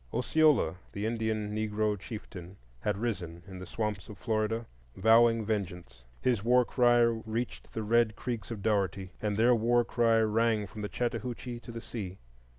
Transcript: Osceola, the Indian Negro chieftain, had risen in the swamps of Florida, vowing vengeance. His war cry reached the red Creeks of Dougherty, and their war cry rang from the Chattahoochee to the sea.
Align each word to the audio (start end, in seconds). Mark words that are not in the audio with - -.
Osceola, 0.11 0.77
the 0.93 1.05
Indian 1.05 1.55
Negro 1.55 1.95
chieftain, 1.95 2.57
had 2.79 2.97
risen 2.97 3.43
in 3.45 3.59
the 3.59 3.67
swamps 3.67 4.09
of 4.09 4.17
Florida, 4.17 4.65
vowing 4.95 5.45
vengeance. 5.45 6.03
His 6.19 6.43
war 6.43 6.65
cry 6.65 7.01
reached 7.01 7.71
the 7.73 7.83
red 7.83 8.15
Creeks 8.15 8.49
of 8.49 8.63
Dougherty, 8.63 9.11
and 9.21 9.37
their 9.37 9.53
war 9.53 9.85
cry 9.85 10.17
rang 10.21 10.65
from 10.65 10.81
the 10.81 10.89
Chattahoochee 10.89 11.59
to 11.59 11.71
the 11.71 11.81
sea. 11.81 12.17